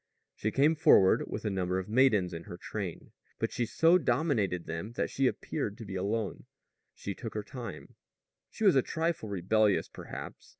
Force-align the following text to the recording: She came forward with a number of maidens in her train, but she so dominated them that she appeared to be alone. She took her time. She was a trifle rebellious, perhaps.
She 0.33 0.49
came 0.49 0.73
forward 0.73 1.27
with 1.27 1.45
a 1.45 1.51
number 1.51 1.77
of 1.77 1.87
maidens 1.87 2.33
in 2.33 2.45
her 2.45 2.57
train, 2.57 3.11
but 3.37 3.51
she 3.51 3.67
so 3.67 3.99
dominated 3.99 4.65
them 4.65 4.93
that 4.93 5.11
she 5.11 5.27
appeared 5.27 5.77
to 5.77 5.85
be 5.85 5.93
alone. 5.93 6.47
She 6.95 7.13
took 7.13 7.35
her 7.35 7.43
time. 7.43 7.93
She 8.49 8.63
was 8.63 8.75
a 8.75 8.81
trifle 8.81 9.29
rebellious, 9.29 9.87
perhaps. 9.87 10.49